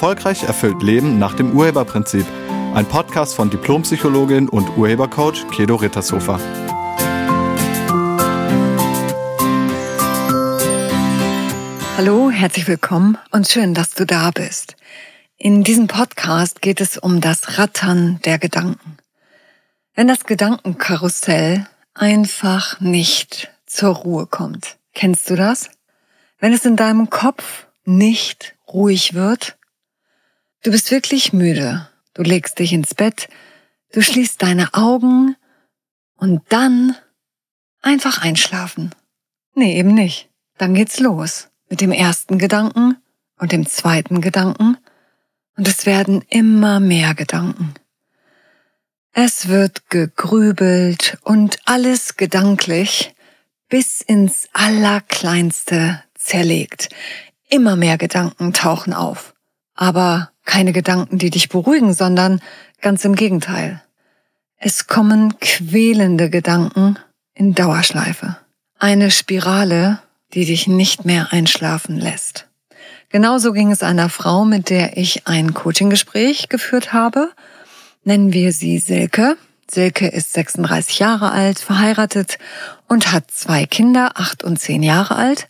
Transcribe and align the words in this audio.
Erfolgreich 0.00 0.44
erfüllt 0.44 0.82
Leben 0.82 1.18
nach 1.18 1.34
dem 1.34 1.52
Urheberprinzip. 1.54 2.24
Ein 2.72 2.86
Podcast 2.86 3.34
von 3.34 3.50
Diplompsychologin 3.50 4.48
und 4.48 4.78
Urhebercoach 4.78 5.46
Kedo 5.50 5.76
Rittershofer. 5.76 6.40
Hallo, 11.98 12.30
herzlich 12.30 12.66
willkommen 12.66 13.18
und 13.30 13.46
schön, 13.46 13.74
dass 13.74 13.90
du 13.90 14.06
da 14.06 14.30
bist. 14.30 14.74
In 15.36 15.64
diesem 15.64 15.86
Podcast 15.86 16.62
geht 16.62 16.80
es 16.80 16.96
um 16.96 17.20
das 17.20 17.58
Rattern 17.58 18.20
der 18.24 18.38
Gedanken. 18.38 18.96
Wenn 19.94 20.08
das 20.08 20.24
Gedankenkarussell 20.24 21.66
einfach 21.92 22.80
nicht 22.80 23.50
zur 23.66 23.96
Ruhe 23.96 24.24
kommt. 24.24 24.78
Kennst 24.94 25.28
du 25.28 25.36
das? 25.36 25.68
Wenn 26.38 26.54
es 26.54 26.64
in 26.64 26.76
deinem 26.76 27.10
Kopf 27.10 27.66
nicht 27.84 28.54
ruhig 28.66 29.12
wird, 29.12 29.58
du 30.62 30.70
bist 30.70 30.90
wirklich 30.90 31.32
müde, 31.32 31.88
du 32.14 32.22
legst 32.22 32.58
dich 32.58 32.72
ins 32.72 32.94
Bett, 32.94 33.28
du 33.92 34.02
schließt 34.02 34.42
deine 34.42 34.74
Augen 34.74 35.36
und 36.16 36.42
dann 36.48 36.96
einfach 37.82 38.22
einschlafen. 38.22 38.94
Nee, 39.54 39.78
eben 39.78 39.94
nicht. 39.94 40.28
Dann 40.58 40.74
geht's 40.74 41.00
los 41.00 41.48
mit 41.68 41.80
dem 41.80 41.92
ersten 41.92 42.38
Gedanken 42.38 42.96
und 43.38 43.52
dem 43.52 43.66
zweiten 43.66 44.20
Gedanken 44.20 44.76
und 45.56 45.66
es 45.66 45.86
werden 45.86 46.22
immer 46.28 46.80
mehr 46.80 47.14
Gedanken. 47.14 47.74
Es 49.12 49.48
wird 49.48 49.90
gegrübelt 49.90 51.18
und 51.22 51.58
alles 51.64 52.16
gedanklich 52.16 53.14
bis 53.68 54.00
ins 54.00 54.48
Allerkleinste 54.52 56.02
zerlegt. 56.14 56.90
Immer 57.48 57.76
mehr 57.76 57.98
Gedanken 57.98 58.52
tauchen 58.52 58.92
auf. 58.92 59.34
Aber 59.80 60.30
keine 60.44 60.72
Gedanken, 60.72 61.16
die 61.16 61.30
dich 61.30 61.48
beruhigen, 61.48 61.94
sondern 61.94 62.40
ganz 62.82 63.04
im 63.04 63.14
Gegenteil. 63.14 63.82
Es 64.56 64.86
kommen 64.86 65.38
quälende 65.40 66.28
Gedanken 66.28 66.98
in 67.32 67.54
Dauerschleife. 67.54 68.36
Eine 68.78 69.10
Spirale, 69.10 70.00
die 70.34 70.44
dich 70.44 70.66
nicht 70.66 71.06
mehr 71.06 71.32
einschlafen 71.32 71.96
lässt. 71.96 72.46
Genauso 73.08 73.52
ging 73.52 73.72
es 73.72 73.82
einer 73.82 74.10
Frau, 74.10 74.44
mit 74.44 74.68
der 74.68 74.98
ich 74.98 75.26
ein 75.26 75.54
Coaching-Gespräch 75.54 76.50
geführt 76.50 76.92
habe 76.92 77.30
nennen 78.04 78.32
wir 78.32 78.52
sie 78.52 78.78
Silke. 78.78 79.36
Silke 79.70 80.08
ist 80.08 80.32
36 80.32 80.98
Jahre 80.98 81.30
alt, 81.30 81.58
verheiratet 81.58 82.38
und 82.88 83.12
hat 83.12 83.30
zwei 83.30 83.66
Kinder, 83.66 84.12
acht 84.14 84.42
und 84.42 84.58
zehn 84.58 84.82
Jahre 84.82 85.16
alt. 85.16 85.48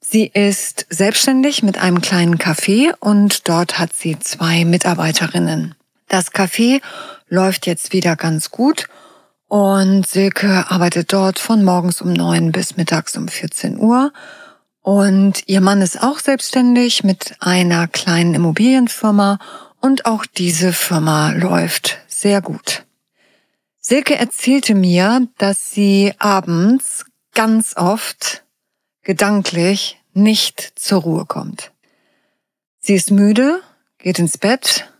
Sie 0.00 0.26
ist 0.26 0.86
selbstständig 0.90 1.62
mit 1.62 1.78
einem 1.78 2.00
kleinen 2.00 2.38
Café 2.38 2.94
und 3.00 3.48
dort 3.48 3.78
hat 3.78 3.92
sie 3.92 4.18
zwei 4.18 4.64
Mitarbeiterinnen. 4.64 5.74
Das 6.08 6.32
Café 6.32 6.80
läuft 7.28 7.66
jetzt 7.66 7.92
wieder 7.92 8.16
ganz 8.16 8.50
gut 8.50 8.88
und 9.48 10.06
Silke 10.06 10.66
arbeitet 10.68 11.12
dort 11.12 11.38
von 11.38 11.64
morgens 11.64 12.00
um 12.00 12.12
neun 12.12 12.52
bis 12.52 12.76
mittags 12.76 13.16
um 13.16 13.28
14 13.28 13.78
Uhr. 13.78 14.12
Und 14.80 15.42
ihr 15.46 15.60
Mann 15.60 15.82
ist 15.82 16.02
auch 16.02 16.18
selbstständig 16.18 17.04
mit 17.04 17.34
einer 17.40 17.88
kleinen 17.88 18.34
Immobilienfirma 18.34 19.38
und 19.80 20.06
auch 20.06 20.24
diese 20.24 20.72
Firma 20.72 21.32
läuft 21.32 21.98
sehr 22.06 22.40
gut. 22.40 22.84
Silke 23.80 24.16
erzählte 24.16 24.74
mir, 24.74 25.28
dass 25.38 25.70
sie 25.70 26.12
abends 26.18 27.04
ganz 27.34 27.76
oft 27.76 28.44
gedanklich 29.08 29.98
nicht 30.12 30.74
zur 30.74 31.00
Ruhe 31.00 31.24
kommt. 31.24 31.72
Sie 32.78 32.92
ist 32.92 33.10
müde, 33.10 33.62
geht 33.96 34.18
ins 34.18 34.36
Bett, 34.36 34.92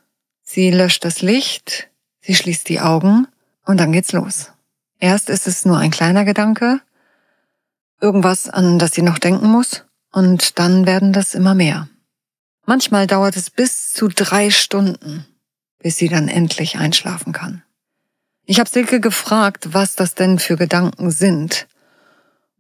sie 0.43 0.71
löscht 0.71 1.05
das 1.05 1.21
Licht, 1.21 1.91
sie 2.23 2.35
schließt 2.35 2.71
die 2.71 2.81
Augen 2.81 3.29
und 3.67 3.77
dann 3.77 3.93
geht's 3.93 4.13
los. 4.13 4.51
Erst 4.99 5.29
ist 5.29 5.47
es 5.47 5.67
nur 5.67 5.77
ein 5.77 5.91
kleiner 5.91 6.25
Gedanke, 6.25 6.81
irgendwas, 8.01 8.49
an 8.49 8.79
das 8.79 8.93
sie 8.93 9.03
noch 9.03 9.19
denken 9.19 9.49
muss, 9.49 9.85
und 10.11 10.59
dann 10.59 10.87
werden 10.87 11.13
das 11.13 11.35
immer 11.35 11.55
mehr. 11.55 11.91
Manchmal 12.65 13.07
dauert 13.07 13.37
es 13.37 13.51
bis 13.51 13.93
zu 13.93 14.09
drei 14.09 14.49
Stunden, 14.51 15.27
bis 15.81 15.97
sie 15.97 16.09
dann 16.09 16.29
endlich 16.29 16.79
einschlafen 16.79 17.35
kann. 17.35 17.63
Ich 18.47 18.59
habe 18.59 18.71
Silke 18.71 19.01
gefragt, 19.01 19.75
was 19.75 19.97
das 19.97 20.15
denn 20.15 20.39
für 20.39 20.57
Gedanken 20.57 21.11
sind. 21.11 21.69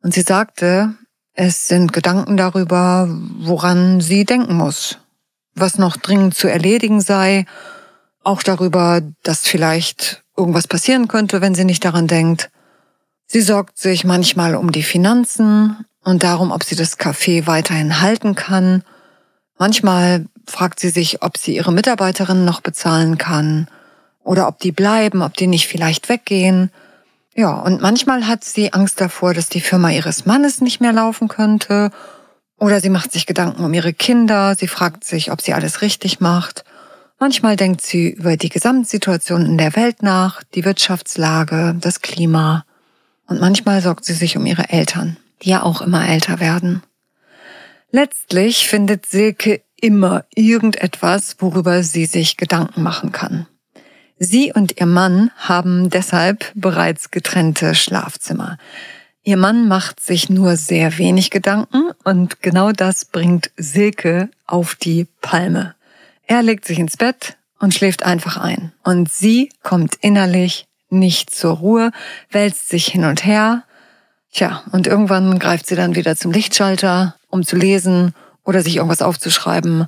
Und 0.03 0.13
sie 0.13 0.21
sagte, 0.21 0.95
es 1.39 1.69
sind 1.69 1.93
Gedanken 1.93 2.37
darüber, 2.37 3.09
woran 3.41 4.01
sie 4.01 4.25
denken 4.25 4.55
muss, 4.55 4.99
was 5.55 5.79
noch 5.79 5.97
dringend 5.97 6.35
zu 6.35 6.49
erledigen 6.49 7.01
sei, 7.01 7.47
auch 8.23 8.43
darüber, 8.43 9.01
dass 9.23 9.47
vielleicht 9.47 10.23
irgendwas 10.37 10.67
passieren 10.67 11.09
könnte, 11.09 11.41
wenn 11.41 11.55
sie 11.55 11.65
nicht 11.65 11.85
daran 11.85 12.07
denkt. 12.07 12.51
Sie 13.27 13.41
sorgt 13.41 13.79
sich 13.79 14.05
manchmal 14.05 14.55
um 14.55 14.73
die 14.73 14.83
Finanzen 14.83 15.85
und 16.03 16.23
darum, 16.23 16.51
ob 16.51 16.65
sie 16.65 16.77
das 16.77 16.99
Café 16.99 17.47
weiterhin 17.47 18.01
halten 18.01 18.35
kann 18.35 18.83
Manchmal 19.59 20.27
fragt 20.47 20.79
sie 20.79 20.91
sich, 20.91 21.23
ob 21.23 21.37
sie 21.37 21.57
ihre 21.57 21.73
Mitarbeiterinnen 21.73 22.45
noch 22.45 22.61
bezahlen 22.61 23.19
kann 23.19 23.67
oder 24.23 24.47
ob 24.47 24.61
die 24.61 24.73
bleiben, 24.73 25.21
ob 25.23 25.37
die 25.37 25.49
nicht 25.49 25.67
vielleicht 25.67 26.09
weggehen. 26.09 26.71
Ja, 27.39 27.53
und 27.53 27.81
manchmal 27.81 28.27
hat 28.27 28.43
sie 28.43 28.73
Angst 28.73 29.01
davor, 29.01 29.33
dass 29.33 29.49
die 29.49 29.61
Firma 29.61 29.93
ihres 29.93 30.27
Mannes 30.27 30.61
nicht 30.61 30.81
mehr 30.81 30.93
laufen 30.93 31.29
könnte 31.29 31.93
oder 32.59 32.81
sie 32.81 32.91
macht 32.91 33.13
sich 33.13 33.27
Gedanken 33.27 33.63
um 33.63 33.73
ihre 33.73 33.93
Kinder, 33.93 34.57
sie 34.57 34.67
fragt 34.67 35.05
sich, 35.05 35.31
ob 35.31 35.41
sie 35.41 35.53
alles 35.53 35.81
richtig 35.81 36.19
macht. 36.19 36.65
Manchmal 37.21 37.55
denkt 37.55 37.81
sie 37.81 38.11
über 38.11 38.37
die 38.37 38.49
Gesamtsituation 38.49 39.47
in 39.47 39.57
der 39.57 39.77
Welt 39.77 40.03
nach, 40.03 40.43
die 40.57 40.65
Wirtschaftslage, 40.65 41.77
das 41.81 42.03
Klima. 42.03 42.65
Und 43.29 43.41
manchmal 43.41 43.83
sorgt 43.83 44.05
sie 44.05 44.15
sich 44.15 44.37
um 44.37 44.45
ihre 44.45 44.71
Eltern, 44.71 45.17
die 45.43 45.51
ja 45.51 45.63
auch 45.63 45.81
immer 45.81 46.09
älter 46.09 46.41
werden. 46.41 46.83
Letztlich 47.93 48.67
findet 48.67 49.07
Silke 49.07 49.63
immer 49.81 50.25
irgendetwas, 50.35 51.37
worüber 51.39 51.85
sie 51.85 52.07
sich 52.07 52.37
Gedanken 52.37 52.83
machen 52.83 53.13
kann. 53.13 53.47
Sie 54.19 54.53
und 54.53 54.81
ihr 54.81 54.87
Mann 54.87 55.31
haben 55.37 55.91
deshalb 55.91 56.51
bereits 56.55 57.11
getrennte 57.11 57.75
Schlafzimmer. 57.75 58.59
Ihr 59.23 59.37
Mann 59.37 59.69
macht 59.69 60.01
sich 60.01 60.31
nur 60.31 60.57
sehr 60.57 60.99
wenig 60.99 61.31
Gedanken 61.31 61.91
und 62.05 62.43
genau 62.43 62.73
das 62.73 63.05
bringt 63.05 63.51
Silke 63.57 64.31
auf 64.47 64.75
die 64.75 65.07
Palme. 65.21 65.75
Er 66.27 66.43
legt 66.43 66.65
sich 66.65 66.79
ins 66.79 66.97
Bett 66.97 67.37
und 67.59 67.75
schläft 67.75 68.05
einfach 68.05 68.37
ein. 68.37 68.73
Und 68.85 69.13
sie 69.13 69.51
kommt 69.63 69.97
innerlich 70.01 70.67
nicht 70.91 71.31
zur 71.31 71.57
Ruhe, 71.59 71.91
wälzt 72.31 72.69
sich 72.69 72.87
hin 72.87 73.05
und 73.05 73.25
her. 73.25 73.65
Tja, 74.33 74.63
und 74.73 74.87
irgendwann 74.87 75.39
greift 75.39 75.67
sie 75.67 75.77
dann 75.77 75.95
wieder 75.95 76.17
zum 76.17 76.33
Lichtschalter 76.33 77.15
um 77.31 77.45
zu 77.45 77.57
lesen 77.57 78.15
oder 78.45 78.63
sich 78.63 78.77
irgendwas 78.77 79.03
aufzuschreiben. 79.03 79.87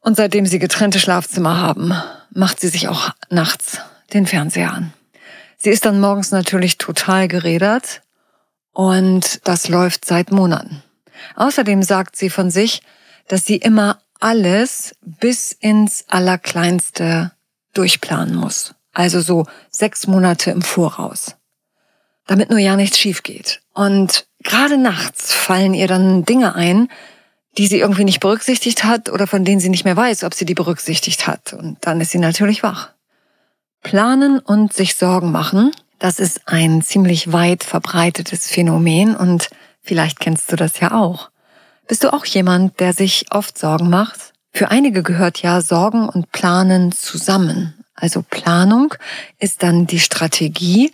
Und 0.00 0.16
seitdem 0.16 0.46
sie 0.46 0.58
getrennte 0.58 1.00
Schlafzimmer 1.00 1.60
haben, 1.60 1.92
macht 2.38 2.60
sie 2.60 2.68
sich 2.68 2.88
auch 2.88 3.10
nachts 3.30 3.78
den 4.14 4.26
Fernseher 4.26 4.72
an. 4.72 4.92
Sie 5.58 5.70
ist 5.70 5.84
dann 5.84 6.00
morgens 6.00 6.30
natürlich 6.30 6.78
total 6.78 7.26
gerädert 7.26 8.02
und 8.72 9.40
das 9.44 9.68
läuft 9.68 10.04
seit 10.04 10.30
Monaten. 10.30 10.82
Außerdem 11.34 11.82
sagt 11.82 12.14
sie 12.14 12.30
von 12.30 12.50
sich, 12.50 12.82
dass 13.26 13.44
sie 13.44 13.56
immer 13.56 14.00
alles 14.20 14.94
bis 15.02 15.50
ins 15.52 16.04
Allerkleinste 16.08 17.32
durchplanen 17.74 18.36
muss. 18.36 18.74
Also 18.92 19.20
so 19.20 19.46
sechs 19.70 20.06
Monate 20.06 20.52
im 20.52 20.62
Voraus. 20.62 21.34
Damit 22.26 22.50
nur 22.50 22.58
ja 22.60 22.76
nichts 22.76 22.98
schief 22.98 23.24
geht. 23.24 23.60
Und 23.74 24.26
gerade 24.44 24.78
nachts 24.78 25.32
fallen 25.32 25.74
ihr 25.74 25.88
dann 25.88 26.24
Dinge 26.24 26.54
ein, 26.54 26.88
die 27.58 27.66
sie 27.66 27.80
irgendwie 27.80 28.04
nicht 28.04 28.20
berücksichtigt 28.20 28.84
hat 28.84 29.10
oder 29.10 29.26
von 29.26 29.44
denen 29.44 29.60
sie 29.60 29.68
nicht 29.68 29.84
mehr 29.84 29.96
weiß, 29.96 30.22
ob 30.22 30.32
sie 30.32 30.44
die 30.44 30.54
berücksichtigt 30.54 31.26
hat. 31.26 31.52
Und 31.52 31.78
dann 31.80 32.00
ist 32.00 32.12
sie 32.12 32.18
natürlich 32.18 32.62
wach. 32.62 32.90
Planen 33.82 34.38
und 34.38 34.72
sich 34.72 34.94
Sorgen 34.94 35.32
machen, 35.32 35.72
das 35.98 36.20
ist 36.20 36.42
ein 36.46 36.82
ziemlich 36.82 37.32
weit 37.32 37.64
verbreitetes 37.64 38.48
Phänomen 38.48 39.16
und 39.16 39.50
vielleicht 39.82 40.20
kennst 40.20 40.50
du 40.52 40.56
das 40.56 40.78
ja 40.78 40.92
auch. 40.92 41.30
Bist 41.88 42.04
du 42.04 42.12
auch 42.12 42.24
jemand, 42.24 42.78
der 42.78 42.92
sich 42.92 43.26
oft 43.30 43.58
Sorgen 43.58 43.90
macht? 43.90 44.32
Für 44.52 44.70
einige 44.70 45.02
gehört 45.02 45.42
ja 45.42 45.60
Sorgen 45.60 46.08
und 46.08 46.30
Planen 46.30 46.92
zusammen. 46.92 47.74
Also 47.94 48.22
Planung 48.22 48.94
ist 49.38 49.64
dann 49.64 49.86
die 49.86 49.98
Strategie, 49.98 50.92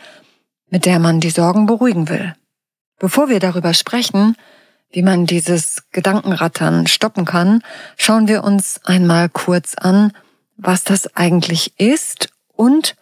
mit 0.71 0.87
der 0.87 0.99
man 0.99 1.21
die 1.21 1.31
Sorgen 1.31 1.67
beruhigen 1.67 2.09
will. 2.09 2.35
Bevor 2.99 3.29
wir 3.29 3.41
darüber 3.41 3.75
sprechen, 3.75 4.37
wie 4.95 5.03
man 5.03 5.27
dieses 5.27 5.83
Gedankenrattern 5.91 6.87
stoppen 6.87 7.25
kann, 7.25 7.63
schauen 7.97 8.29
wir 8.29 8.45
uns 8.45 8.81
einmal 8.85 9.29
kurz 9.29 9.75
an, 9.75 10.13
was 10.57 10.85
das 10.85 11.17
eigentlich 11.17 11.79
ist 11.81 12.29
und 12.53 12.95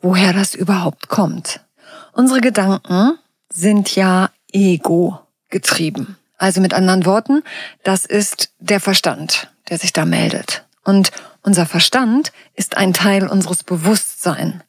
woher 0.00 0.32
das 0.32 0.54
überhaupt 0.54 1.08
kommt. 1.08 1.60
Unsere 2.12 2.40
Gedanken 2.40 3.18
sind 3.52 3.96
ja 3.96 4.30
ego 4.52 5.18
getrieben. 5.48 6.16
Also 6.38 6.60
mit 6.60 6.72
anderen 6.72 7.04
Worten, 7.04 7.42
das 7.82 8.04
ist 8.04 8.52
der 8.60 8.78
Verstand, 8.78 9.50
der 9.68 9.78
sich 9.78 9.92
da 9.92 10.04
meldet. 10.04 10.64
Und 10.84 11.10
unser 11.42 11.66
Verstand 11.66 12.30
ist 12.54 12.76
ein 12.76 12.92
Teil 12.92 13.26
unseres 13.26 13.64
Bewusstseins. 13.64 14.62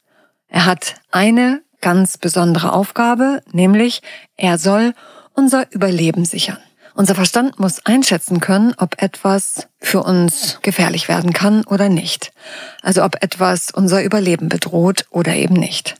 Er 0.47 0.65
hat 0.65 0.95
eine 1.11 1.61
ganz 1.79 2.17
besondere 2.17 2.73
Aufgabe, 2.73 3.43
nämlich 3.51 4.01
er 4.35 4.57
soll 4.57 4.95
unser 5.35 5.71
Überleben 5.71 6.25
sichern. 6.25 6.57
Unser 6.93 7.15
Verstand 7.15 7.59
muss 7.59 7.85
einschätzen 7.85 8.39
können, 8.39 8.73
ob 8.77 9.01
etwas 9.01 9.67
für 9.79 10.03
uns 10.03 10.59
gefährlich 10.61 11.07
werden 11.07 11.33
kann 11.33 11.63
oder 11.65 11.89
nicht. 11.89 12.33
Also 12.81 13.03
ob 13.03 13.23
etwas 13.23 13.71
unser 13.71 14.03
Überleben 14.03 14.49
bedroht 14.49 15.05
oder 15.09 15.33
eben 15.33 15.55
nicht. 15.55 15.95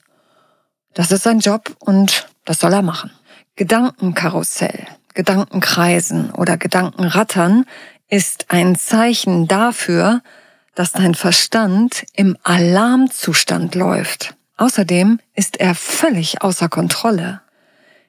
Das 0.94 1.12
ist 1.12 1.24
sein 1.24 1.40
Job 1.40 1.76
und 1.80 2.28
das 2.46 2.60
soll 2.60 2.74
er 2.74 2.82
machen. 2.82 3.12
Gedankenkarussell, 3.56 4.86
Gedankenkreisen 5.14 6.32
oder 6.32 6.58
Gedankenrattern 6.58 7.66
ist 8.10 8.48
ein 8.50 8.76
Zeichen 8.76 9.48
dafür, 9.48 10.22
dass 10.76 10.92
dein 10.92 11.16
Verstand 11.16 12.06
im 12.14 12.38
Alarmzustand 12.44 13.76
läuft. 13.76 14.36
Außerdem 14.58 15.20
ist 15.34 15.60
er 15.60 15.76
völlig 15.76 16.42
außer 16.42 16.70
Kontrolle. 16.70 17.42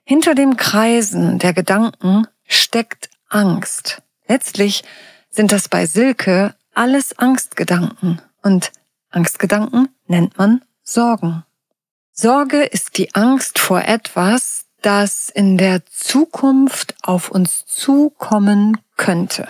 Hinter 0.05 0.35
dem 0.35 0.57
Kreisen 0.57 1.39
der 1.39 1.53
Gedanken 1.53 2.27
steckt 2.53 3.11
Angst. 3.29 4.03
Letztlich 4.29 4.85
sind 5.31 5.53
das 5.53 5.69
bei 5.69 5.87
Silke 5.87 6.55
alles 6.75 7.19
Angstgedanken 7.19 8.21
und 8.43 8.73
Angstgedanken 9.11 9.89
nennt 10.07 10.39
man 10.39 10.63
Sorgen. 10.83 11.45
Sorge 12.13 12.63
ist 12.63 12.99
die 12.99 13.15
Angst 13.15 13.59
vor 13.59 13.83
etwas, 13.83 14.67
das 14.83 15.29
in 15.29 15.59
der 15.59 15.85
Zukunft 15.87 16.95
auf 17.03 17.31
uns 17.31 17.65
zukommen 17.67 18.79
könnte. 18.97 19.49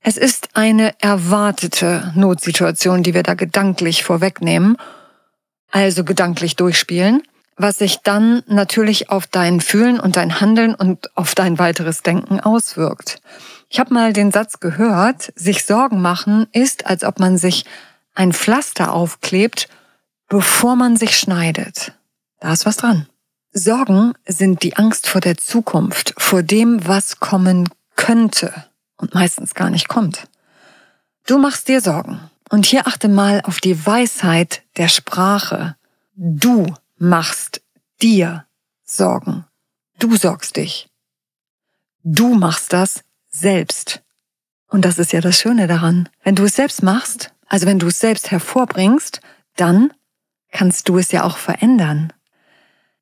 Es 0.00 0.16
ist 0.16 0.50
eine 0.54 0.94
erwartete 1.00 2.12
Notsituation, 2.14 3.02
die 3.02 3.12
wir 3.12 3.24
da 3.24 3.34
gedanklich 3.34 4.04
vorwegnehmen, 4.04 4.76
also 5.70 6.04
gedanklich 6.04 6.54
durchspielen, 6.54 7.22
was 7.56 7.78
sich 7.78 7.98
dann 8.02 8.42
natürlich 8.46 9.10
auf 9.10 9.26
dein 9.26 9.60
Fühlen 9.60 9.98
und 9.98 10.16
dein 10.16 10.40
Handeln 10.40 10.74
und 10.74 11.16
auf 11.16 11.34
dein 11.34 11.58
weiteres 11.58 12.02
Denken 12.02 12.40
auswirkt. 12.40 13.20
Ich 13.68 13.80
habe 13.80 13.94
mal 13.94 14.12
den 14.12 14.30
Satz 14.30 14.60
gehört, 14.60 15.32
sich 15.34 15.64
Sorgen 15.64 16.00
machen 16.00 16.46
ist, 16.52 16.86
als 16.86 17.02
ob 17.02 17.18
man 17.18 17.38
sich 17.38 17.64
ein 18.14 18.32
Pflaster 18.32 18.92
aufklebt, 18.92 19.68
bevor 20.28 20.76
man 20.76 20.96
sich 20.96 21.16
schneidet. 21.16 21.92
Da 22.40 22.52
ist 22.52 22.66
was 22.66 22.76
dran. 22.76 23.06
Sorgen 23.52 24.12
sind 24.26 24.62
die 24.62 24.76
Angst 24.76 25.08
vor 25.08 25.20
der 25.20 25.38
Zukunft, 25.38 26.14
vor 26.18 26.42
dem, 26.42 26.86
was 26.86 27.20
kommen 27.20 27.70
könnte 27.96 28.52
und 28.96 29.14
meistens 29.14 29.54
gar 29.54 29.70
nicht 29.70 29.88
kommt. 29.88 30.28
Du 31.26 31.38
machst 31.38 31.68
dir 31.68 31.80
Sorgen. 31.80 32.20
Und 32.48 32.66
hier 32.66 32.86
achte 32.86 33.08
mal 33.08 33.40
auf 33.44 33.60
die 33.60 33.86
Weisheit 33.86 34.62
der 34.76 34.88
Sprache. 34.88 35.74
Du 36.14 36.72
machst 36.98 37.62
dir 38.02 38.46
Sorgen. 38.84 39.44
Du 39.98 40.16
sorgst 40.16 40.56
dich. 40.56 40.88
Du 42.02 42.34
machst 42.34 42.72
das 42.72 43.02
selbst. 43.28 44.02
Und 44.68 44.84
das 44.84 44.98
ist 44.98 45.12
ja 45.12 45.20
das 45.20 45.38
Schöne 45.38 45.66
daran. 45.66 46.08
Wenn 46.22 46.34
du 46.34 46.44
es 46.44 46.56
selbst 46.56 46.82
machst, 46.82 47.32
also 47.48 47.66
wenn 47.66 47.78
du 47.78 47.88
es 47.88 48.00
selbst 48.00 48.30
hervorbringst, 48.30 49.20
dann 49.56 49.92
kannst 50.52 50.88
du 50.88 50.98
es 50.98 51.10
ja 51.12 51.24
auch 51.24 51.36
verändern. 51.36 52.12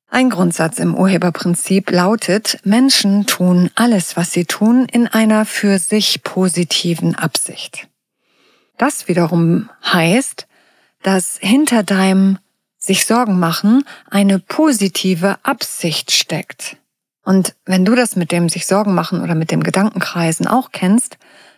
Ein 0.07 0.29
Grundsatz 0.29 0.79
im 0.79 0.95
Urheberprinzip 0.95 1.91
lautet, 1.91 2.59
Menschen 2.63 3.25
tun 3.25 3.69
alles, 3.75 4.15
was 4.15 4.31
sie 4.31 4.45
tun, 4.45 4.85
in 4.85 5.07
einer 5.07 5.45
für 5.45 5.79
sich 5.79 6.23
positiven 6.23 7.15
Absicht. 7.15 7.87
Das 8.77 9.07
wiederum 9.07 9.69
heißt, 9.83 10.47
dass 11.01 11.37
hinter 11.39 11.83
deinem 11.83 12.39
sich 12.85 13.05
Sorgen 13.05 13.39
machen 13.39 13.85
eine 14.09 14.39
positive 14.39 15.37
Absicht 15.43 16.11
steckt. 16.11 16.77
Und 17.23 17.55
wenn 17.65 17.85
du 17.85 17.95
das 17.95 18.15
mit 18.15 18.31
dem 18.31 18.49
sich 18.49 18.67
Sorgen 18.67 18.93
machen 18.93 19.21
oder 19.21 19.35
mit 19.35 19.51
dem 19.51 19.63
Gedankenkreisen 19.63 20.47
auch 20.47 20.71
kennst, 20.71 21.17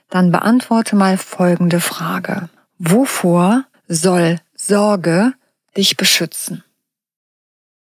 dann 0.10 0.32
beantworte 0.32 0.96
mal 0.96 1.18
folgende 1.18 1.82
Frage. 1.82 2.50
Wovor 2.78 3.66
soll 3.88 4.40
Sorge 4.56 5.34
dich 5.76 5.98
beschützen? 5.98 6.64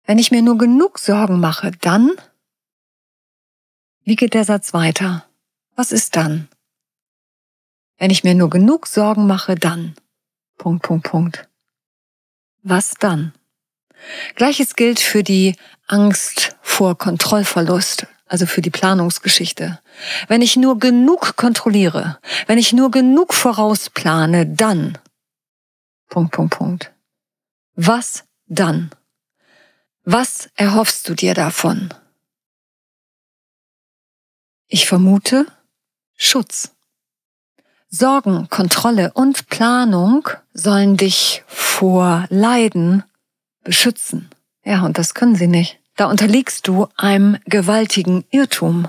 Wenn 0.04 0.18
ich 0.18 0.30
mir 0.30 0.42
nur 0.42 0.58
genug 0.58 0.98
Sorgen 0.98 1.40
mache, 1.40 1.70
dann? 1.80 2.10
Wie 4.04 4.16
geht 4.16 4.34
der 4.34 4.44
Satz 4.44 4.72
weiter? 4.72 5.24
Was 5.74 5.92
ist 5.92 6.16
dann? 6.16 6.48
Wenn 7.98 8.10
ich 8.10 8.24
mir 8.24 8.34
nur 8.34 8.50
genug 8.50 8.86
Sorgen 8.86 9.26
mache, 9.26 9.54
dann. 9.54 9.94
Punkt, 10.58 10.82
Punkt, 10.82 11.08
Punkt. 11.08 11.48
Was 12.68 12.94
dann? 12.94 13.32
Gleiches 14.34 14.74
gilt 14.74 14.98
für 14.98 15.22
die 15.22 15.54
Angst 15.86 16.56
vor 16.62 16.98
Kontrollverlust, 16.98 18.08
also 18.26 18.44
für 18.44 18.60
die 18.60 18.70
Planungsgeschichte. 18.70 19.80
Wenn 20.26 20.42
ich 20.42 20.56
nur 20.56 20.80
genug 20.80 21.36
kontrolliere, 21.36 22.18
wenn 22.48 22.58
ich 22.58 22.72
nur 22.72 22.90
genug 22.90 23.34
vorausplane, 23.34 24.48
dann. 24.48 24.98
Punkt, 26.08 26.32
Punkt, 26.32 26.58
Punkt. 26.58 26.92
Was 27.76 28.24
dann? 28.46 28.90
Was 30.02 30.50
erhoffst 30.56 31.08
du 31.08 31.14
dir 31.14 31.34
davon? 31.34 31.94
Ich 34.66 34.88
vermute 34.88 35.46
Schutz. 36.16 36.75
Sorgen, 37.88 38.48
Kontrolle 38.50 39.12
und 39.14 39.48
Planung 39.48 40.28
sollen 40.52 40.96
dich 40.96 41.44
vor 41.46 42.26
Leiden 42.30 43.04
beschützen. 43.62 44.28
Ja, 44.64 44.84
und 44.84 44.98
das 44.98 45.14
können 45.14 45.36
sie 45.36 45.46
nicht. 45.46 45.78
Da 45.96 46.06
unterliegst 46.06 46.66
du 46.66 46.88
einem 46.96 47.38
gewaltigen 47.46 48.24
Irrtum. 48.30 48.88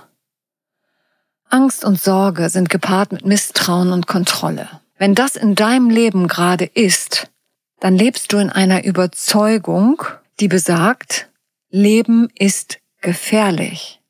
Angst 1.49 1.85
und 1.85 2.01
Sorge 2.01 2.49
sind 2.49 2.69
gepaart 2.69 3.11
mit 3.11 3.25
Misstrauen 3.25 3.93
und 3.93 4.07
Kontrolle. 4.07 4.67
Wenn 4.97 5.15
das 5.15 5.35
in 5.35 5.55
deinem 5.55 5.89
Leben 5.89 6.27
gerade 6.27 6.65
ist, 6.65 7.29
dann 7.79 7.95
lebst 7.95 8.33
du 8.33 8.37
in 8.37 8.49
einer 8.49 8.83
Überzeugung, 8.83 10.03
die 10.39 10.47
besagt, 10.47 11.29
Leben 11.69 12.29
ist 12.35 12.79
gefährlich. 13.01 14.01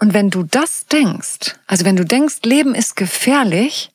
Und 0.00 0.14
wenn 0.14 0.30
du 0.30 0.42
das 0.42 0.86
denkst, 0.86 1.54
also 1.66 1.84
wenn 1.84 1.96
du 1.96 2.04
denkst, 2.04 2.40
Leben 2.42 2.74
ist 2.74 2.96
gefährlich, 2.96 3.91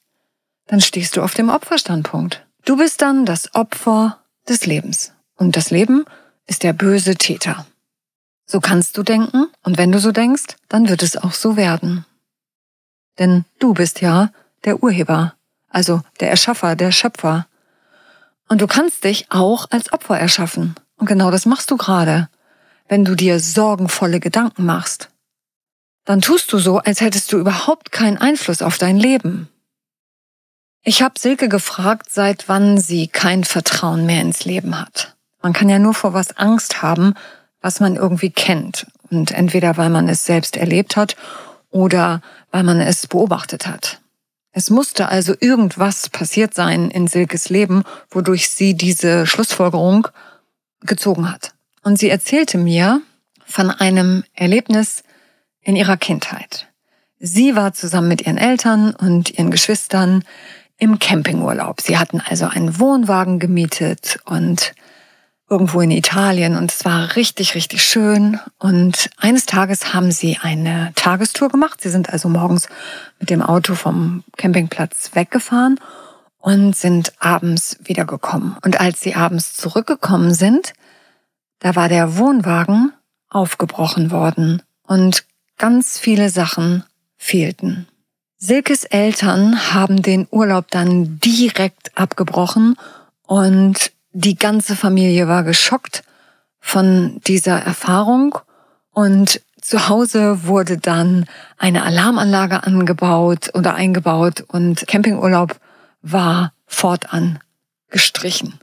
dann 0.67 0.81
stehst 0.81 1.17
du 1.17 1.21
auf 1.21 1.33
dem 1.33 1.49
Opferstandpunkt. 1.49 2.45
Du 2.65 2.77
bist 2.77 3.01
dann 3.01 3.25
das 3.25 3.55
Opfer 3.55 4.19
des 4.47 4.65
Lebens. 4.65 5.13
Und 5.37 5.55
das 5.55 5.71
Leben 5.71 6.05
ist 6.45 6.63
der 6.63 6.73
böse 6.73 7.15
Täter. 7.15 7.65
So 8.45 8.59
kannst 8.59 8.97
du 8.97 9.03
denken, 9.03 9.47
und 9.63 9.77
wenn 9.77 9.91
du 9.91 9.99
so 9.99 10.11
denkst, 10.11 10.55
dann 10.69 10.89
wird 10.89 11.03
es 11.03 11.17
auch 11.17 11.33
so 11.33 11.57
werden. 11.57 12.05
Denn 13.19 13.45
du 13.59 13.73
bist 13.73 14.01
ja 14.01 14.31
der 14.63 14.81
Urheber, 14.83 15.33
also 15.69 16.01
der 16.19 16.29
Erschaffer, 16.29 16.75
der 16.75 16.91
Schöpfer. 16.91 17.47
Und 18.47 18.61
du 18.61 18.67
kannst 18.67 19.03
dich 19.03 19.27
auch 19.29 19.67
als 19.69 19.91
Opfer 19.91 20.17
erschaffen. 20.17 20.75
Und 20.97 21.07
genau 21.07 21.29
das 21.31 21.45
machst 21.45 21.71
du 21.71 21.77
gerade, 21.77 22.29
wenn 22.87 23.03
du 23.03 23.15
dir 23.15 23.39
sorgenvolle 23.39 24.19
Gedanken 24.19 24.65
machst. 24.65 25.09
Dann 26.05 26.21
tust 26.21 26.53
du 26.53 26.57
so, 26.57 26.77
als 26.77 27.01
hättest 27.01 27.33
du 27.33 27.37
überhaupt 27.37 27.91
keinen 27.91 28.17
Einfluss 28.17 28.61
auf 28.61 28.77
dein 28.77 28.97
Leben. 28.97 29.49
Ich 30.89 31.01
habe 31.01 31.19
Silke 31.19 31.49
gefragt, 31.49 32.07
seit 32.09 32.47
wann 32.47 32.77
sie 32.77 33.09
kein 33.09 33.43
Vertrauen 33.43 34.05
mehr 34.05 34.21
ins 34.21 34.45
Leben 34.45 34.79
hat. 34.79 35.17
Man 35.41 35.51
kann 35.51 35.67
ja 35.67 35.79
nur 35.79 35.93
vor 35.93 36.13
was 36.13 36.37
Angst 36.37 36.81
haben, 36.81 37.13
was 37.59 37.81
man 37.81 37.97
irgendwie 37.97 38.29
kennt. 38.29 38.87
Und 39.11 39.31
entweder 39.31 39.75
weil 39.75 39.89
man 39.89 40.07
es 40.07 40.25
selbst 40.25 40.55
erlebt 40.55 40.95
hat 40.95 41.17
oder 41.71 42.21
weil 42.51 42.63
man 42.63 42.79
es 42.79 43.05
beobachtet 43.05 43.67
hat. 43.67 43.99
Es 44.53 44.69
musste 44.69 45.09
also 45.09 45.35
irgendwas 45.37 46.07
passiert 46.07 46.53
sein 46.53 46.89
in 46.89 47.07
Silkes 47.07 47.49
Leben, 47.49 47.83
wodurch 48.09 48.49
sie 48.49 48.73
diese 48.73 49.27
Schlussfolgerung 49.27 50.07
gezogen 50.79 51.29
hat. 51.29 51.51
Und 51.83 51.99
sie 51.99 52.09
erzählte 52.09 52.57
mir 52.57 53.01
von 53.45 53.71
einem 53.71 54.23
Erlebnis 54.35 55.03
in 55.59 55.75
ihrer 55.75 55.97
Kindheit. 55.97 56.69
Sie 57.19 57.57
war 57.57 57.73
zusammen 57.73 58.07
mit 58.07 58.21
ihren 58.21 58.37
Eltern 58.37 58.95
und 58.95 59.31
ihren 59.31 59.51
Geschwistern 59.51 60.23
im 60.77 60.99
Campingurlaub. 60.99 61.81
Sie 61.81 61.97
hatten 61.97 62.21
also 62.21 62.45
einen 62.45 62.79
Wohnwagen 62.79 63.39
gemietet 63.39 64.19
und 64.25 64.73
irgendwo 65.49 65.79
in 65.81 65.91
Italien 65.91 66.55
und 66.55 66.71
es 66.71 66.83
war 66.83 67.15
richtig, 67.15 67.55
richtig 67.55 67.83
schön. 67.83 68.39
Und 68.59 69.09
eines 69.17 69.45
Tages 69.45 69.93
haben 69.93 70.11
sie 70.11 70.37
eine 70.41 70.91
Tagestour 70.95 71.49
gemacht. 71.49 71.81
Sie 71.81 71.89
sind 71.89 72.09
also 72.09 72.27
morgens 72.29 72.67
mit 73.19 73.29
dem 73.29 73.41
Auto 73.41 73.75
vom 73.75 74.23
Campingplatz 74.35 75.11
weggefahren 75.13 75.79
und 76.37 76.75
sind 76.75 77.13
abends 77.19 77.77
wiedergekommen. 77.83 78.57
Und 78.63 78.79
als 78.79 79.01
sie 79.01 79.15
abends 79.15 79.53
zurückgekommen 79.53 80.33
sind, 80.33 80.73
da 81.59 81.75
war 81.75 81.89
der 81.89 82.17
Wohnwagen 82.17 82.93
aufgebrochen 83.29 84.11
worden 84.11 84.61
und 84.83 85.25
ganz 85.57 85.97
viele 85.97 86.29
Sachen 86.29 86.83
fehlten. 87.17 87.87
Silkes 88.39 88.83
Eltern 88.83 89.73
haben 89.73 90.03
den 90.03 90.27
Urlaub 90.29 90.69
dann 90.69 91.19
direkt 91.19 91.97
abgebrochen 91.97 92.75
und 93.23 93.91
die 94.11 94.35
ganze 94.35 94.75
Familie 94.75 95.27
war 95.27 95.43
geschockt 95.43 96.03
von 96.59 97.19
dieser 97.25 97.57
Erfahrung 97.57 98.37
und 98.91 99.41
zu 99.59 99.89
Hause 99.89 100.45
wurde 100.45 100.77
dann 100.77 101.25
eine 101.57 101.81
Alarmanlage 101.81 102.61
angebaut 102.61 103.49
oder 103.55 103.73
eingebaut 103.73 104.45
und 104.47 104.85
Campingurlaub 104.85 105.59
war 106.03 106.53
fortan 106.67 107.39
gestrichen. 107.89 108.59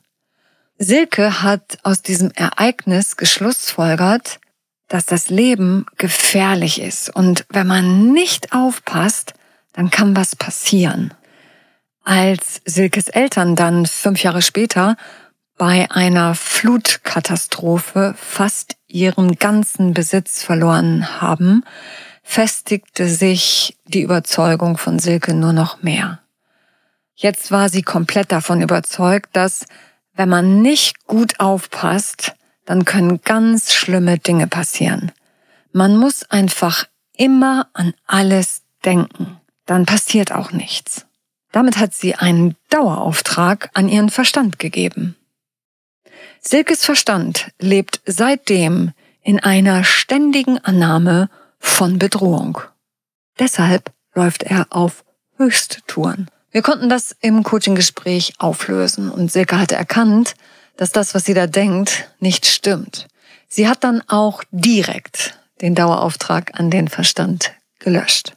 Silke 0.78 1.43
hat 1.43 1.78
aus 1.83 2.00
diesem 2.00 2.31
Ereignis 2.31 3.16
geschlussfolgert, 3.16 4.38
dass 4.87 5.04
das 5.04 5.31
Leben 5.31 5.87
gefährlich 5.97 6.81
ist 6.81 7.14
und 7.14 7.45
wenn 7.49 7.66
man 7.66 8.12
nicht 8.12 8.52
aufpasst, 8.52 9.35
dann 9.75 9.90
kann 9.90 10.16
was 10.16 10.35
passieren. 10.35 11.12
Als 12.02 12.62
Silkes 12.64 13.09
Eltern 13.09 13.57
dann 13.57 13.87
fünf 13.87 14.23
Jahre 14.23 14.43
später 14.43 14.97
bei 15.57 15.90
einer 15.90 16.35
Flutkatastrophe 16.35 18.14
fast 18.16 18.76
ihren 18.88 19.37
ganzen 19.37 19.95
Besitz 19.95 20.43
verloren 20.43 21.21
haben, 21.21 21.64
festigte 22.23 23.09
sich 23.09 23.76
die 23.87 24.02
Überzeugung 24.02 24.78
von 24.78 24.99
Silke 24.99 25.35
nur 25.35 25.52
noch 25.52 25.83
mehr. 25.83 26.21
Jetzt 27.14 27.50
war 27.50 27.69
sie 27.69 27.83
komplett 27.83 28.33
davon 28.33 28.61
überzeugt, 28.61 29.37
dass 29.37 29.66
wenn 30.14 30.28
man 30.28 30.62
nicht 30.62 31.07
gut 31.07 31.38
aufpasst, 31.40 32.35
dann 32.64 32.85
können 32.85 33.21
ganz 33.23 33.73
schlimme 33.73 34.19
Dinge 34.19 34.47
passieren. 34.47 35.12
Man 35.73 35.97
muss 35.97 36.28
einfach 36.31 36.87
immer 37.16 37.69
an 37.73 37.95
alles 38.07 38.62
denken. 38.85 39.40
Dann 39.66 39.87
passiert 39.87 40.33
auch 40.33 40.52
nichts. 40.52 41.06
Damit 41.52 41.78
hat 41.78 41.94
sie 41.94 42.14
einen 42.14 42.56
Dauerauftrag 42.68 43.71
an 43.75 43.88
ihren 43.88 44.11
Verstand 44.11 44.59
gegeben. 44.59 45.16
Silkes 46.40 46.85
Verstand 46.85 47.50
lebt 47.59 48.00
seitdem 48.06 48.92
in 49.23 49.40
einer 49.40 49.85
ständigen 49.85 50.59
Annahme 50.59 51.30
von 51.59 51.99
Bedrohung. 51.99 52.59
Deshalb 53.38 53.92
läuft 54.14 54.42
er 54.42 54.66
auf 54.71 55.04
Höchsttouren. 55.38 56.28
Wir 56.50 56.62
konnten 56.62 56.88
das 56.88 57.16
im 57.21 57.42
Coaching-Gespräch 57.42 58.35
auflösen 58.38 59.11
und 59.11 59.33
Silke 59.33 59.59
hatte 59.59 59.75
erkannt, 59.75 60.35
dass 60.76 60.92
das, 60.92 61.14
was 61.14 61.25
sie 61.25 61.35
da 61.35 61.47
denkt, 61.47 62.11
nicht 62.21 62.47
stimmt. 62.47 63.09
Sie 63.49 63.68
hat 63.68 63.83
dann 63.83 64.02
auch 64.09 64.42
direkt 64.50 65.38
den 65.61 65.75
Dauerauftrag 65.75 66.59
an 66.59 66.71
den 66.71 66.88
Verstand 66.88 67.52
gelöscht. 67.78 68.37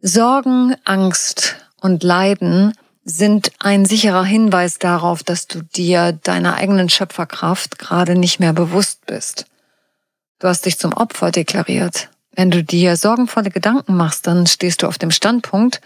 Sorgen, 0.00 0.76
Angst 0.84 1.56
und 1.80 2.04
Leiden 2.04 2.72
sind 3.04 3.50
ein 3.58 3.84
sicherer 3.84 4.24
Hinweis 4.24 4.78
darauf, 4.78 5.24
dass 5.24 5.48
du 5.48 5.62
dir 5.62 6.12
deiner 6.12 6.54
eigenen 6.54 6.88
Schöpferkraft 6.88 7.80
gerade 7.80 8.14
nicht 8.14 8.38
mehr 8.38 8.52
bewusst 8.52 9.06
bist. 9.06 9.46
Du 10.38 10.46
hast 10.46 10.66
dich 10.66 10.78
zum 10.78 10.92
Opfer 10.92 11.32
deklariert. 11.32 12.10
Wenn 12.30 12.52
du 12.52 12.62
dir 12.62 12.96
sorgenvolle 12.96 13.50
Gedanken 13.50 13.96
machst, 13.96 14.28
dann 14.28 14.46
stehst 14.46 14.82
du 14.82 14.86
auf 14.86 14.98
dem 14.98 15.10
Standpunkt, 15.10 15.80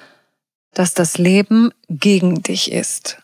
dass 0.75 0.93
das 0.93 1.17
Leben 1.17 1.73
gegen 1.89 2.43
dich 2.43 2.71
ist. 2.71 3.17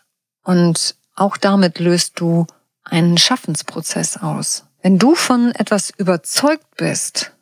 Und 0.43 0.95
auch 1.15 1.37
damit 1.37 1.77
löst 1.77 2.19
du 2.19 2.47
einen 2.83 3.19
Schaffensprozess 3.19 4.17
aus. 4.17 4.65
Wenn 4.81 4.97
du 4.97 5.13
von 5.13 5.51
etwas 5.51 5.91
überzeugt 5.91 6.65
bist, 6.77 7.33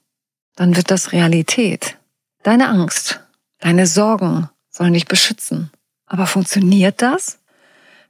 dann 0.58 0.76
wird 0.76 0.92
das 0.92 1.14
Realität. 1.14 1.98
Deine 2.44 2.68
Angst, 2.68 3.22
deine 3.60 3.88
Sorgen 3.88 4.50
sollen 4.70 4.94
dich 4.94 5.06
beschützen. 5.06 5.72
Aber 6.06 6.26
funktioniert 6.26 7.02
das? 7.02 7.40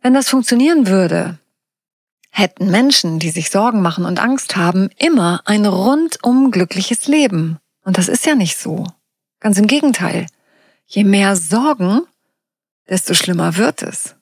Wenn 0.02 0.14
das 0.14 0.30
funktionieren 0.30 0.88
würde, 0.88 1.40
hätten 2.30 2.70
Menschen, 2.70 3.20
die 3.20 3.32
sich 3.32 3.50
Sorgen 3.50 3.82
machen 3.82 4.06
und 4.06 4.20
Angst 4.20 4.56
haben, 4.56 4.90
immer 4.98 5.42
ein 5.46 5.66
rundum 5.66 6.52
glückliches 6.52 7.08
Leben. 7.08 7.58
Und 7.84 7.98
das 7.98 8.08
ist 8.08 8.26
ja 8.26 8.36
nicht 8.36 8.58
so. 8.58 8.86
Ganz 9.40 9.58
im 9.58 9.68
Gegenteil. 9.68 10.28
Je 10.86 11.04
mehr 11.04 11.36
Sorgen, 11.36 12.02
desto 12.88 13.14
schlimmer 13.14 13.58
wird 13.58 13.82
es. 13.82 14.16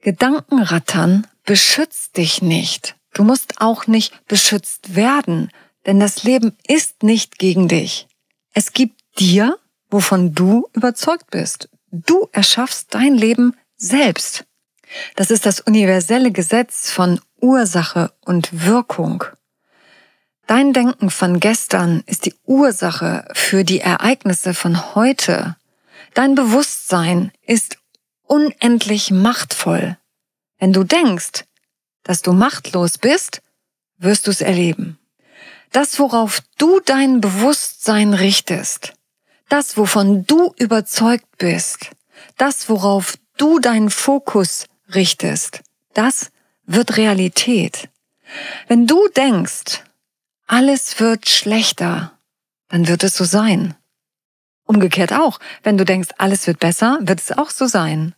Gedankenrattern 0.00 1.26
beschützt 1.44 2.16
dich 2.16 2.40
nicht. 2.40 2.96
Du 3.12 3.24
musst 3.24 3.60
auch 3.60 3.86
nicht 3.86 4.26
beschützt 4.26 4.94
werden, 4.94 5.50
denn 5.86 6.00
das 6.00 6.22
Leben 6.22 6.56
ist 6.66 7.02
nicht 7.02 7.38
gegen 7.38 7.68
dich. 7.68 8.06
Es 8.52 8.72
gibt 8.72 9.00
dir, 9.18 9.58
wovon 9.90 10.34
du 10.34 10.68
überzeugt 10.72 11.30
bist. 11.30 11.68
Du 11.90 12.28
erschaffst 12.32 12.94
dein 12.94 13.14
Leben 13.14 13.56
selbst. 13.76 14.44
Das 15.16 15.30
ist 15.30 15.46
das 15.46 15.60
universelle 15.60 16.32
Gesetz 16.32 16.90
von 16.90 17.20
Ursache 17.40 18.12
und 18.24 18.66
Wirkung. 18.66 19.24
Dein 20.46 20.72
Denken 20.72 21.10
von 21.10 21.38
gestern 21.38 22.02
ist 22.06 22.26
die 22.26 22.34
Ursache 22.44 23.28
für 23.34 23.64
die 23.64 23.80
Ereignisse 23.80 24.52
von 24.52 24.94
heute. 24.94 25.56
Dein 26.14 26.34
Bewusstsein 26.34 27.30
ist 27.46 27.78
unendlich 28.24 29.10
machtvoll. 29.10 29.96
Wenn 30.58 30.72
du 30.72 30.84
denkst, 30.84 31.44
dass 32.02 32.22
du 32.22 32.32
machtlos 32.32 32.98
bist, 32.98 33.42
wirst 33.98 34.26
du 34.26 34.30
es 34.30 34.40
erleben. 34.40 34.98
Das, 35.72 36.00
worauf 36.00 36.40
du 36.58 36.80
dein 36.80 37.20
Bewusstsein 37.20 38.12
richtest, 38.12 38.94
das, 39.50 39.76
wovon 39.76 40.24
du 40.26 40.54
überzeugt 40.56 41.26
bist, 41.38 41.90
das, 42.36 42.68
worauf 42.68 43.18
du 43.36 43.58
deinen 43.58 43.90
Fokus 43.90 44.66
richtest, 44.94 45.62
das 45.92 46.30
wird 46.66 46.96
Realität. 46.96 47.88
Wenn 48.68 48.86
du 48.86 49.08
denkst, 49.08 49.82
alles 50.46 50.98
wird 51.00 51.28
schlechter, 51.28 52.12
dann 52.68 52.88
wird 52.88 53.04
es 53.04 53.16
so 53.16 53.24
sein. 53.24 53.74
Umgekehrt 54.64 55.12
auch, 55.12 55.40
wenn 55.64 55.76
du 55.76 55.84
denkst, 55.84 56.10
alles 56.18 56.46
wird 56.46 56.60
besser, 56.60 56.98
wird 57.02 57.20
es 57.20 57.32
auch 57.36 57.50
so 57.50 57.66
sein. 57.66 58.14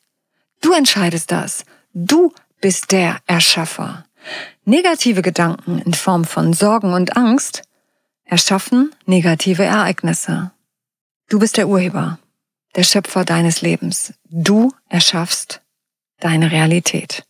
Du 0.60 0.72
entscheidest 0.72 1.30
das. 1.30 1.64
Du 1.94 2.32
bist 2.60 2.92
der 2.92 3.20
Erschaffer. 3.26 4.04
Negative 4.64 5.22
Gedanken 5.22 5.78
in 5.80 5.94
Form 5.94 6.24
von 6.24 6.52
Sorgen 6.52 6.92
und 6.92 7.16
Angst 7.16 7.62
erschaffen 8.24 8.92
negative 9.06 9.64
Ereignisse. 9.64 10.52
Du 11.32 11.38
bist 11.38 11.56
der 11.56 11.66
Urheber, 11.66 12.18
der 12.76 12.82
Schöpfer 12.82 13.24
deines 13.24 13.62
Lebens. 13.62 14.12
Du 14.28 14.70
erschaffst 14.90 15.62
deine 16.20 16.50
Realität. 16.50 17.24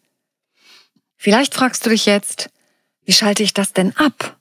Vielleicht 1.16 1.54
fragst 1.54 1.87
du 1.87 1.90
dich 1.90 2.04
jetzt, 2.04 2.50
wie 3.04 3.12
schalte 3.12 3.44
ich 3.44 3.54
das 3.54 3.75
denn 3.75 3.97
ab? 3.97 4.40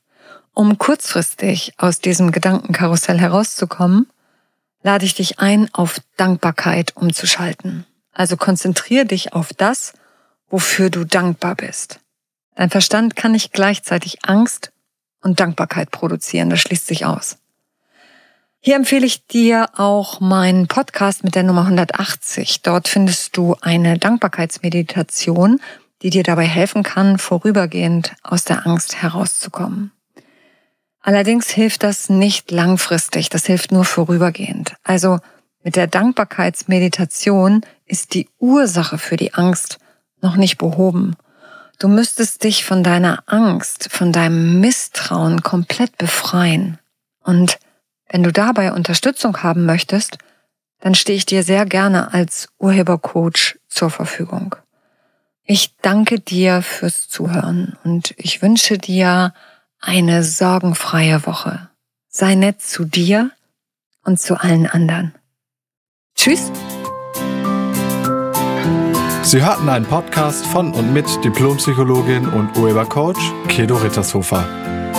Um 0.56 0.80
kurzfristig 0.80 1.74
aus 1.78 2.00
diesem 2.00 2.32
Gedankenkarussell 2.32 3.20
herauszukommen, 3.20 4.08
lade 4.82 5.06
ich 5.06 5.14
dich 5.14 5.38
ein, 5.38 5.72
auf 5.74 6.02
Dankbarkeit 6.18 6.98
umzuschalten. 6.98 7.86
Also 8.14 8.38
konzentriere 8.38 9.06
dich 9.06 9.34
auf 9.34 9.54
das, 9.54 9.94
wofür 10.50 10.90
du 10.90 11.04
dankbar 11.04 11.54
bist. 11.54 12.00
Dein 12.56 12.72
Verstand 12.72 13.16
kann 13.16 13.34
nicht 13.34 13.54
gleichzeitig 13.54 14.26
Angst 14.26 14.72
und 15.22 15.40
Dankbarkeit 15.40 15.92
produzieren, 15.92 16.50
das 16.50 16.62
schließt 16.62 16.88
sich 16.88 17.06
aus. 17.06 17.38
Hier 18.64 18.76
empfehle 18.76 19.08
ich 19.08 19.26
dir 19.26 19.70
auch 19.76 20.20
meinen 20.20 20.68
Podcast 20.68 21.24
mit 21.24 21.34
der 21.34 21.42
Nummer 21.42 21.62
180. 21.62 22.62
Dort 22.62 22.88
findest 22.88 23.36
du 23.36 23.56
eine 23.60 23.98
Dankbarkeitsmeditation, 23.98 25.60
die 26.04 26.12
dir 26.12 26.22
dabei 26.22 26.46
helfen 26.46 26.84
kann, 26.84 27.18
vorübergehend 27.18 28.14
aus 28.22 28.44
der 28.44 28.68
Angst 28.68 29.02
herauszukommen. 29.02 29.92
Allerdings 31.02 31.50
hilft 31.50 31.82
das 31.82 32.08
nicht 32.10 32.52
langfristig, 32.52 33.30
das 33.30 33.48
hilft 33.48 33.72
nur 33.72 33.84
vorübergehend. 33.84 34.76
Also 34.84 35.18
mit 35.64 35.76
der 35.76 35.88
Dankbarkeitsmeditation 35.88 37.62
ist 37.88 38.14
die 38.14 38.30
Ursache 38.38 39.00
für 39.00 39.18
die 39.18 39.34
Angst 39.34 39.80
noch 40.22 40.36
nicht 40.36 40.60
behoben. 40.60 41.16
Du 41.80 41.88
müsstest 41.88 42.44
dich 42.44 42.64
von 42.64 42.84
deiner 42.84 43.24
Angst, 43.26 43.90
von 43.92 44.12
deinem 44.12 44.60
Misstrauen 44.60 45.42
komplett 45.42 45.98
befreien. 45.98 46.78
Und 47.24 47.58
wenn 48.12 48.24
du 48.24 48.34
dabei 48.34 48.74
Unterstützung 48.74 49.42
haben 49.42 49.66
möchtest, 49.66 50.18
dann 50.82 50.96
stehe 50.96 51.18
ich 51.18 51.26
dir 51.26 51.44
sehr 51.44 51.66
gerne 51.66 52.14
als 52.14 52.50
Urhebercoach 52.60 53.58
zur 53.70 53.90
Verfügung. 53.90 54.56
Ich 55.46 55.76
danke 55.82 56.20
dir 56.20 56.62
fürs 56.62 57.08
Zuhören 57.08 57.78
und 57.84 58.14
ich 58.18 58.42
wünsche 58.42 58.78
dir 58.78 59.34
eine 59.80 60.24
sorgenfreie 60.24 61.26
Woche. 61.26 61.70
Sei 62.10 62.36
nett 62.36 62.62
zu 62.62 62.84
dir 62.84 63.32
und 64.04 64.20
zu 64.20 64.40
allen 64.40 64.68
anderen. 64.68 65.16
Tschüss. 66.16 66.52
Sie 69.24 69.42
hörten 69.42 69.70
einen 69.70 69.86
Podcast 69.86 70.46
von 70.48 70.74
und 70.74 70.92
mit 70.92 71.06
Diplompsychologin 71.24 72.28
und 72.28 72.58
Urhebercoach 72.58 73.32
Kedo 73.48 73.78
Rittershofer. 73.78 74.71